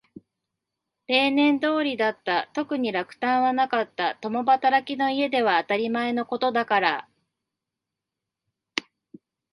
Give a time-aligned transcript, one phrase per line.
[1.05, 2.49] 例年通りだった。
[2.53, 4.15] 特に落胆はなかった。
[4.15, 7.07] 共働きの家では当たり前のことだから。